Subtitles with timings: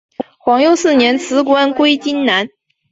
[0.39, 2.49] 皇佑四年辞官归荆南。